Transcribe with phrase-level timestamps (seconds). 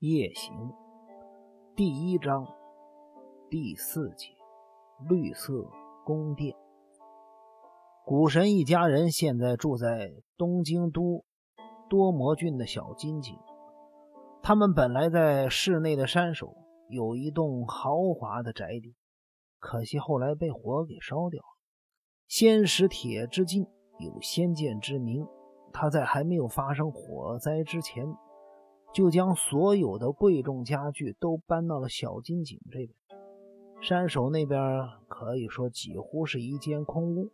[0.00, 0.72] 夜行
[1.74, 2.46] 第一章
[3.50, 4.28] 第四节
[5.08, 5.68] 绿色
[6.04, 6.54] 宫殿。
[8.06, 11.24] 古神一家人现在住在东京都
[11.90, 13.36] 多摩郡的小金井。
[14.40, 16.54] 他们本来在市内的山首
[16.88, 18.94] 有一栋豪华的宅邸，
[19.58, 21.58] 可惜后来被火给烧掉了。
[22.28, 23.66] 仙石铁之进
[23.98, 25.26] 有先见之明，
[25.72, 28.06] 他在还没有发生火灾之前。
[28.92, 32.90] 就将所有的贵重家具都搬到了小金井这边。
[33.80, 34.60] 山手那边
[35.08, 37.30] 可以说几乎是一间空屋，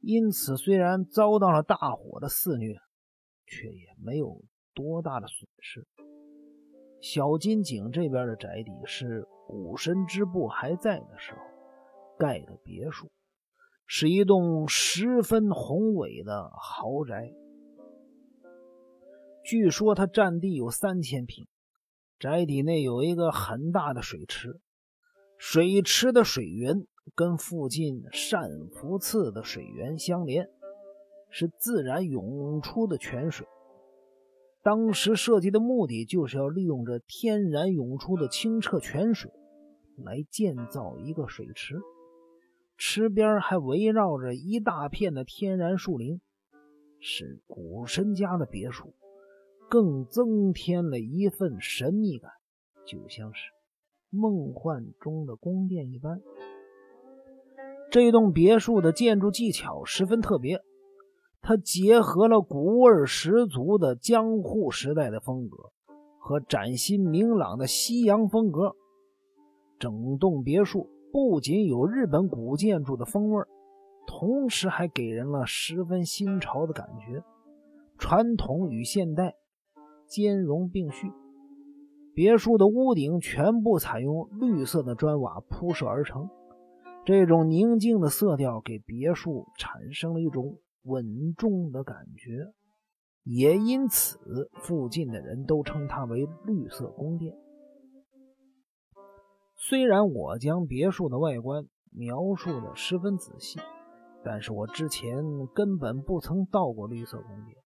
[0.00, 2.74] 因此虽然遭到了大火的肆虐，
[3.46, 4.42] 却也没有
[4.74, 5.86] 多大的损失。
[7.00, 11.38] 小金井这边的宅邸是古神之部还在的时候
[12.18, 13.10] 盖的别墅，
[13.86, 17.32] 是一栋十分宏伟的豪宅。
[19.50, 21.48] 据说它占地有三千平，
[22.20, 24.60] 宅邸内有一个很大的水池，
[25.38, 30.48] 水池的水源跟附近善福寺的水源相连，
[31.30, 33.44] 是自然涌出的泉水。
[34.62, 39.32] 当时设计的目的就是要利用这天然涌出的清澈泉水
[39.96, 41.80] 来建造一个水池，
[42.76, 46.20] 池边还围绕着一大片的天然树林，
[47.00, 48.94] 是古神家的别墅。
[49.70, 52.28] 更增添了一份神秘感，
[52.84, 53.52] 就像是
[54.10, 56.20] 梦幻中的宫殿一般。
[57.88, 60.60] 这栋别墅的建筑技巧十分特别，
[61.40, 65.70] 它结合了古味十足的江户时代的风格
[66.18, 68.74] 和崭新明朗的西洋风格。
[69.78, 73.44] 整栋别墅不仅有日本古建筑的风味，
[74.08, 77.22] 同时还给人了十分新潮的感觉，
[77.98, 79.36] 传统与现代。
[80.10, 81.12] 兼容并蓄，
[82.14, 86.28] 别墅的屋顶全部采用绿色的砖瓦铺设而成。
[87.04, 92.52] 这种宁静的色调给别墅产生了一种稳重的感觉，
[93.22, 94.18] 也因此
[94.54, 97.36] 附近的人都称它为“绿色宫殿”。
[99.56, 103.60] 虽然我将别墅的外观描述的十分仔细，
[104.24, 105.22] 但是我之前
[105.54, 107.56] 根本不曾到过绿色宫殿，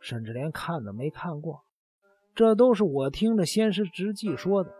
[0.00, 1.65] 甚至连看都没看过。
[2.36, 4.70] 这都是我听着仙师直纪说的。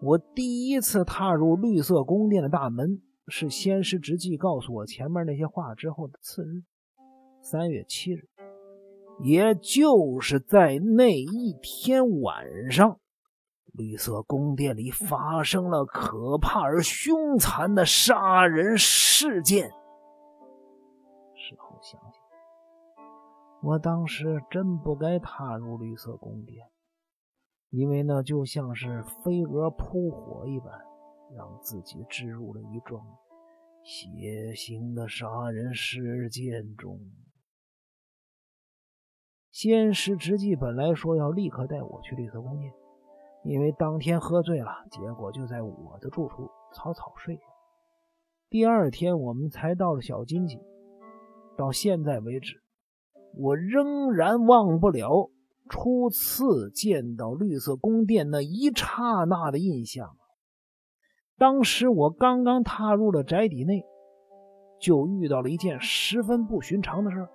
[0.00, 6.64] 我第一次踏入绿色宫殿的大门，是仙师直纪告诉我前面那些话之后的次日，
[7.40, 8.28] 三月七日，
[9.20, 12.98] 也就是在那一天晚上，
[13.72, 19.70] 绿色宫殿里发生了可怕而凶残的杀人事件。
[21.36, 22.12] 事后想想，
[23.62, 26.66] 我当时真不该踏入绿色宫殿。
[27.70, 30.72] 因为那就像是飞蛾扑火一般，
[31.36, 33.04] 让自己置入了一桩
[33.82, 36.98] 血腥的杀人事件中。
[39.50, 42.72] 仙师直纪本来说要立刻带我去绿色宫殿，
[43.44, 47.42] 因为当天喝醉了，结果就在我的住处草草睡下。
[48.48, 50.58] 第二天我们才到了小金井，
[51.56, 52.62] 到现在为止，
[53.34, 55.30] 我仍然忘不了。
[55.68, 60.16] 初次见到绿色宫殿那一刹那的印象，
[61.36, 63.84] 当时我刚刚踏入了宅邸内，
[64.80, 67.28] 就遇到了一件十分不寻常的事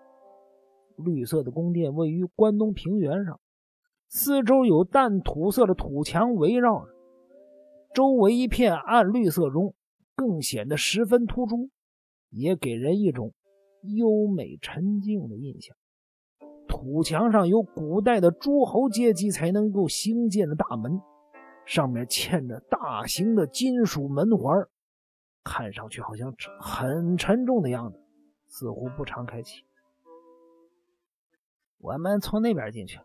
[0.97, 3.39] 绿色的宫殿位于关东平原上，
[4.07, 6.91] 四周有淡土色的土墙围绕着，
[7.93, 9.73] 周围一片暗绿色中
[10.15, 11.69] 更显得十分突出，
[12.29, 13.33] 也给人一种
[13.81, 15.75] 优美沉静的印象。
[16.73, 20.99] 土墙上有古代的诸侯阶级才能够兴建的大门，
[21.67, 24.67] 上面嵌着大型的金属门环，
[25.43, 27.99] 看上去好像很沉重的样子，
[28.47, 29.63] 似乎不常开启。
[31.77, 32.99] 我们从那边进去。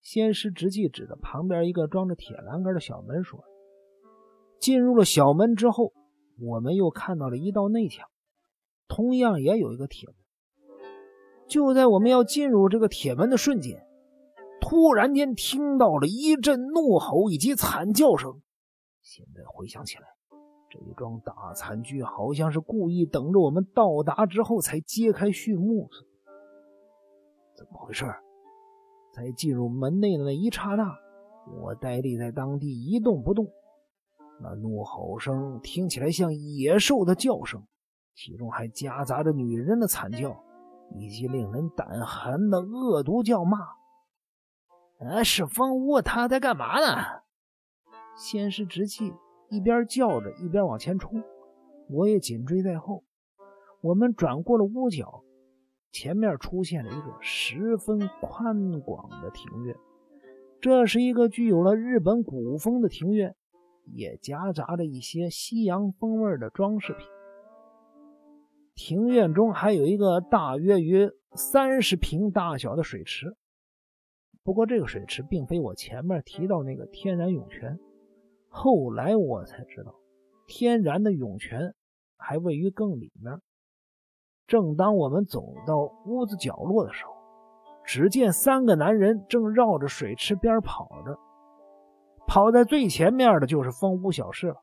[0.00, 3.44] 仙师直记指着旁边一个装着铁栏杆的小门说
[4.58, 5.92] ：“进入了小门之后，
[6.40, 8.08] 我们又看到了一道内墙，
[8.86, 10.16] 同样也有一个铁门。”
[11.48, 13.84] 就在我们要进入这个铁门的瞬间，
[14.60, 18.40] 突然间听到了一阵怒吼以及惨叫声。
[19.00, 20.04] 现在回想起来，
[20.68, 25.88] 这一桩大惨剧好像是故意等着我们到达之后才揭开序幕。
[27.56, 28.04] 怎么回事？
[29.14, 30.94] 在进入门内的那一刹那，
[31.62, 33.46] 我呆立在当地一动不动。
[34.40, 37.66] 那怒吼声听起来像野兽的叫声，
[38.14, 40.44] 其中还夹杂着女人的惨叫。
[40.94, 43.58] 以及令人胆寒的恶毒叫骂，
[44.98, 47.22] 呃，是风屋，他在干嘛呢？
[48.16, 49.12] 仙师直气，
[49.48, 51.22] 一边叫着，一边往前冲。
[51.88, 53.04] 我也紧追在后。
[53.80, 55.22] 我们转过了屋角，
[55.92, 59.76] 前面出现了一个十分宽广的庭院。
[60.60, 63.36] 这是一个具有了日本古风的庭院，
[63.84, 67.06] 也夹杂着一些西洋风味的装饰品。
[68.78, 73.36] 庭院中还有一个大约约三十平大小的水池。
[74.44, 77.76] 不过，这个水池并非我前面提到那个天然涌泉。
[78.48, 79.92] 后来我才知道，
[80.46, 81.74] 天然的涌泉
[82.16, 83.40] 还位于更里面。
[84.46, 85.76] 正当我们走到
[86.06, 87.12] 屋子角落的时候，
[87.84, 91.18] 只见三个男人正绕着水池边跑着。
[92.28, 94.62] 跑在最前面的就是风屋小事了，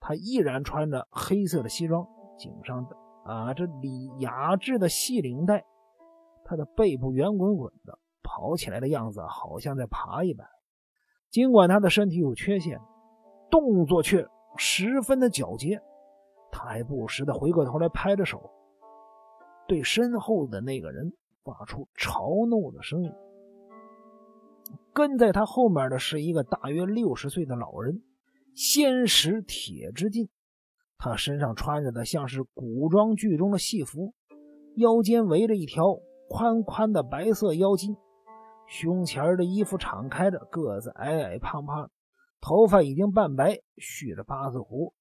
[0.00, 2.08] 他依然穿着黑色的西装，
[2.38, 2.86] 颈上
[3.24, 5.64] 啊这里雅致的细领带，
[6.44, 10.46] 他的背部圆滚滚的，跑起来的样子好像在爬一般。
[11.30, 12.80] 尽管他的身体有缺陷。
[13.50, 14.26] 动作却
[14.56, 15.82] 十分的矫捷，
[16.50, 18.50] 他还不时的回过头来拍着手，
[19.68, 21.12] 对身后的那个人
[21.44, 23.12] 发出嘲弄的声音。
[24.94, 28.02] 跟在他后面的是一个大约六十岁的老人，
[28.54, 30.30] 仙石铁之进，
[31.04, 34.14] 他身上穿着的像是古装剧中的戏服，
[34.76, 35.82] 腰间围着一条
[36.28, 37.96] 宽宽的白色腰巾，
[38.68, 41.90] 胸前的衣服敞开着，个子矮矮胖胖。
[42.40, 44.94] 头发已经半白，蓄着八字胡。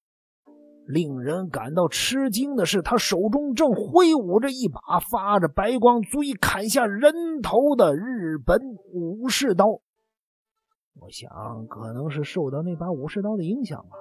[0.88, 8.60] 令人感到吃惊的是，他手中正挥舞着一把发着白光、足以砍下人头的日本
[8.92, 9.68] 武士刀。
[9.68, 11.30] 我想，
[11.68, 13.98] 可能是受到那把武士刀的影响吧，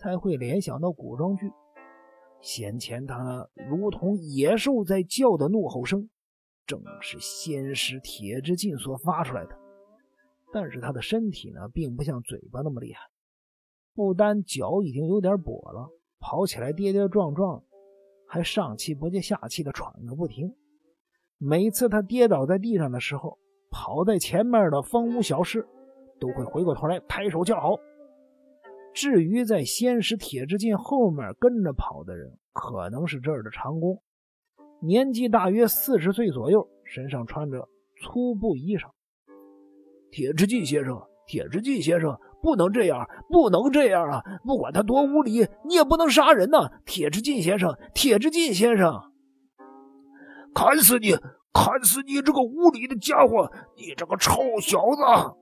[0.00, 1.52] 才会联想到古装剧。
[2.40, 6.08] 先前他如同野兽在叫的怒吼声，
[6.66, 9.54] 正是仙师铁之进所发出来的。
[10.54, 13.00] 但是他的身体呢，并不像嘴巴那么厉害，
[13.94, 17.62] 不单脚已经有点跛了，跑起来跌跌撞撞，
[18.26, 20.56] 还上气不接下气的喘个不停。
[21.36, 23.38] 每次他跌倒在地上的时候，
[23.70, 25.68] 跑在前面的风屋小士
[26.18, 27.76] 都会回过头来拍手叫好。
[28.92, 34.02] 至于在仙石铁之进后面跟着跑的人，可能是这儿的长工，
[34.82, 37.68] 年纪大约四十岁左右，身上穿着
[38.02, 38.90] 粗布衣裳。
[40.10, 44.24] 铁之进先生，铁之进先生，不能这样，不能这样啊！
[44.44, 46.68] 不管他多无礼，你也不能杀人呐！
[46.84, 48.92] 铁之进先生，铁之进先生，
[50.52, 51.12] 砍死你，
[51.52, 53.52] 砍死你这个无礼的家伙！
[53.76, 55.39] 你这个臭小子！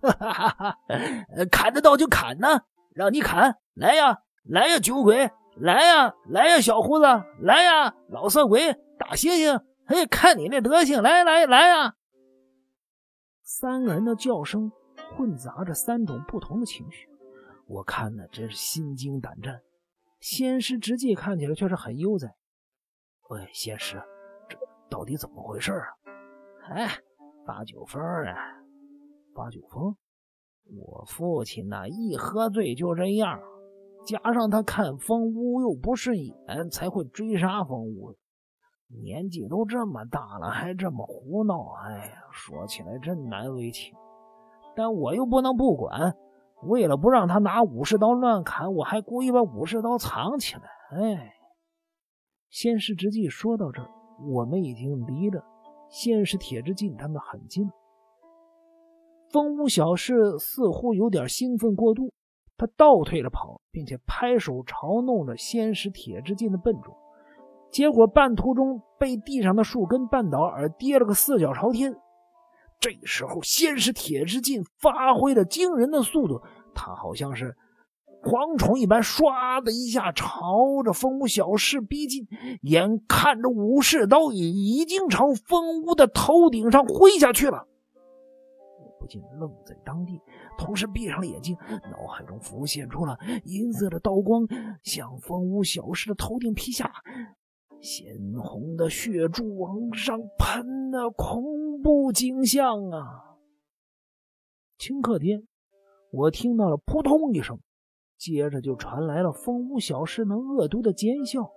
[0.00, 0.78] 哈哈哈哈！
[1.50, 2.62] 砍得到就砍呐，
[2.94, 7.04] 让你砍，来呀，来呀，酒鬼，来呀，来呀，小胡子，
[7.40, 11.94] 来呀，老色鬼，大猩猩，嘿，看你那德行，来来来呀！
[13.42, 14.70] 三个人的叫声
[15.16, 17.08] 混杂着三种不同的情绪，
[17.66, 19.60] 我看呢真是心惊胆战。
[20.20, 22.34] 仙师直纪看起来却是很悠哉。
[23.28, 24.00] 喂，仙师，
[24.48, 24.56] 这
[24.88, 25.86] 到底怎么回事啊？
[26.70, 26.90] 哎，
[27.46, 28.59] 八九分啊！
[29.40, 29.96] 发酒疯？
[30.76, 33.40] 我父亲呐，一喝醉就这样，
[34.06, 38.14] 加上他看风屋又不顺眼，才会追杀风屋。
[39.02, 43.94] 年纪都这么大了，还这么胡闹，哎呀，说起来真难为情。
[44.76, 46.14] 但我又不能不管，
[46.64, 50.62] 为了不让他拿武士刀乱砍，我还故意把武士刀藏起来。
[50.92, 51.34] 哎，
[52.50, 53.90] 仙师之际说到这儿，
[54.28, 55.42] 我们已经离着
[55.88, 57.68] 仙师铁之进他们很近。
[59.32, 62.12] 风屋小士似乎有点兴奋过度，
[62.56, 66.96] 他倒退着跑，并且拍手嘲弄着仙师铁之进的笨拙。
[67.70, 71.94] 结果半途中被地上的树根绊倒，而跌了个四脚朝天。
[72.80, 76.40] 这时候，先是铁之进发挥了惊人的速度，
[76.74, 77.54] 他好像是
[78.24, 82.26] 蝗虫一般，唰的一下朝着风屋小士逼近。
[82.62, 87.66] 眼看着武士刀已经朝风屋的头顶上挥下去了，
[89.10, 90.18] 禁愣在当地，
[90.56, 91.54] 同时闭上了眼睛，
[91.90, 94.46] 脑海中浮现出了银色的刀光
[94.84, 96.90] 向风屋小士的头顶劈下。
[97.82, 101.10] 鲜红的血柱往上喷的！
[101.10, 103.38] 恐怖景象啊！
[104.78, 105.46] 顷刻间，
[106.12, 107.58] 我听到了扑通一声，
[108.18, 111.50] 接着就传来了风屋小士那恶毒的尖笑。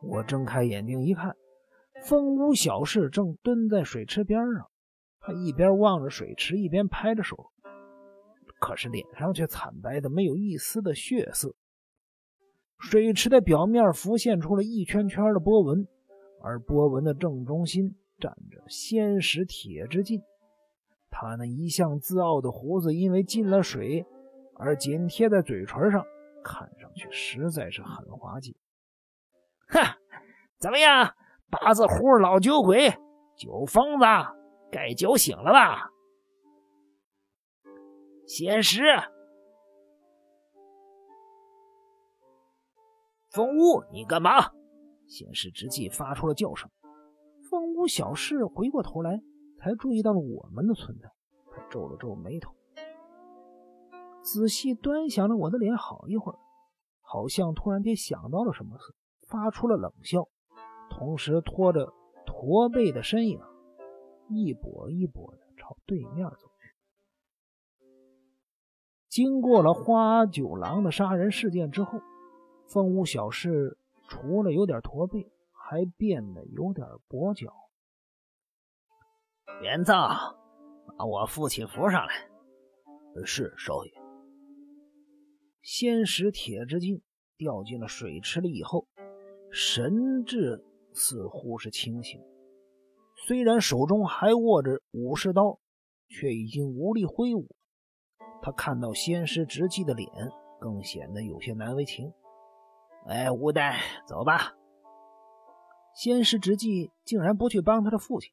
[0.00, 1.36] 我睁开眼睛一看，
[2.02, 4.70] 风屋小士正蹲在水池边上，
[5.22, 7.52] 他一边望着水池，一边拍着手，
[8.60, 11.54] 可是脸上却惨白的没有一丝的血色。
[12.80, 15.86] 水池的表面浮现出了一圈圈的波纹，
[16.42, 20.20] 而波纹的正中心站着仙石铁之进。
[21.08, 24.04] 他那一向自傲的胡子，因为进了水
[24.56, 26.04] 而紧贴在嘴唇上，
[26.42, 28.56] 看上去实在是很滑稽。
[29.68, 29.78] 哼，
[30.58, 31.14] 怎么样，
[31.48, 32.90] 八字胡老酒鬼、
[33.36, 34.04] 酒疯子，
[34.72, 35.90] 该酒醒了吧？
[38.26, 38.82] 仙师，
[43.30, 44.50] 风屋，你干嘛？
[45.06, 46.70] 仙师之际发出了叫声。
[47.50, 49.20] 风屋小士回过头来，
[49.58, 51.12] 才注意到了我们的存在。
[51.50, 52.54] 他皱了皱眉头，
[54.22, 56.38] 仔细端详了我的脸好一会儿，
[57.02, 58.96] 好像突然间想到了什么似的，
[59.28, 60.26] 发出了冷笑，
[60.88, 61.92] 同时拖着
[62.24, 63.38] 驼背的身影，
[64.34, 66.74] 一跛一跛的朝对面走去。
[69.08, 72.00] 经过了花九郎的杀人事件之后，
[72.68, 75.30] 凤舞小士除了有点驼背。
[75.64, 77.70] 还变得有点跛脚。
[79.62, 80.36] 元藏，
[80.98, 82.28] 把我父亲扶上来。
[83.24, 83.92] 是少爷。
[85.62, 87.00] 仙石铁之镜
[87.38, 88.86] 掉进了水池里以后，
[89.50, 90.62] 神智
[90.92, 92.20] 似乎是清醒，
[93.24, 95.60] 虽然手中还握着武士刀，
[96.08, 97.54] 却已经无力挥舞。
[98.42, 100.10] 他看到仙师直纪的脸，
[100.58, 102.12] 更显得有些难为情。
[103.06, 104.54] 哎，无代，走吧。
[105.94, 108.32] 仙师直纪竟然不去帮他的父亲，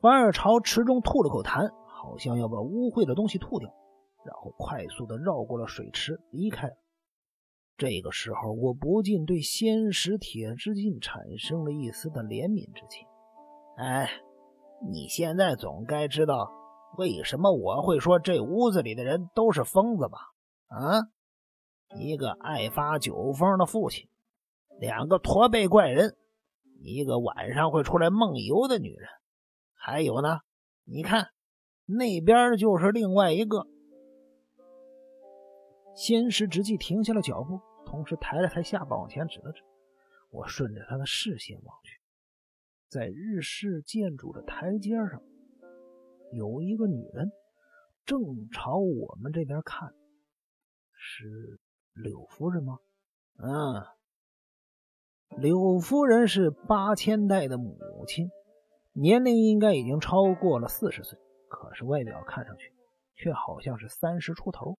[0.00, 3.72] 反而朝池中吐了口痰，好像要把污秽的东西吐掉，
[4.24, 6.74] 然后快速的绕过了水池离开了。
[7.76, 13.06] 这个时候，我不禁对仙石铁之进产生了一丝的怜悯之情。
[13.78, 14.10] 哎，
[14.90, 16.50] 你现在总该知道
[16.96, 20.18] 为什么我会说这屋子里的人都是疯子吧？
[20.66, 20.98] 啊，
[21.96, 24.08] 一个爱发酒疯的父亲，
[24.80, 26.16] 两个驼背怪人。
[26.80, 29.08] 一个晚上会出来梦游的女人，
[29.74, 30.40] 还有呢，
[30.84, 31.28] 你看
[31.86, 33.66] 那边就是另外一个。
[35.96, 39.62] 仙石直接停下了脚步，同时抬了抬下巴往前指了指。
[40.30, 41.97] 我顺着他的视线望去，
[42.88, 45.22] 在日式建筑的台阶上，
[46.32, 47.30] 有一个女人
[48.06, 49.94] 正朝我们这边看，
[50.94, 51.60] 是
[51.92, 52.78] 柳夫人吗？
[53.36, 53.84] 嗯。
[55.36, 57.76] 柳夫人是八千代的母
[58.06, 58.30] 亲，
[58.94, 61.18] 年龄应该已经超过了四十岁，
[61.48, 62.72] 可是外表看上去
[63.14, 64.78] 却好像是三十出头。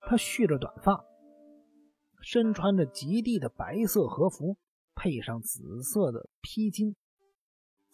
[0.00, 1.02] 她蓄着短发，
[2.20, 4.58] 身穿着极地的白色和服，
[4.94, 6.94] 配上紫色的披巾，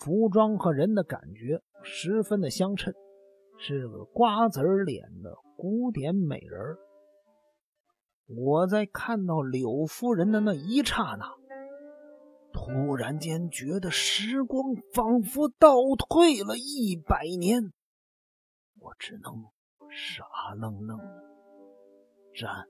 [0.02, 2.92] 服装和人的感觉十分的相称，
[3.56, 6.76] 是个瓜子脸的古典美人。
[8.26, 11.32] 我在看到柳夫人的那一刹那。
[12.52, 17.72] 突然间觉得时光仿佛倒退了一百年，
[18.80, 19.44] 我只能
[19.88, 20.24] 傻
[20.60, 21.22] 愣愣的
[22.34, 22.66] 站。